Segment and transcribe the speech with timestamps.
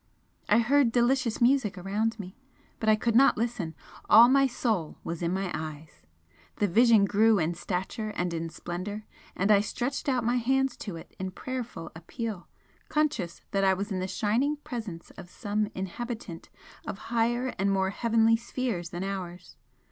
[0.49, 2.35] I heard delicious music around me,
[2.79, 3.75] but I could not listen
[4.09, 6.01] all my soul was in my eyes.
[6.55, 10.95] The Vision grew in stature and in splendour, and I stretched out my hands to
[10.95, 12.47] it in prayerful appeal,
[12.89, 16.49] conscious that I was in the shining Presence of some inhabitant
[16.87, 19.55] of higher and more heavenly spheres than ours.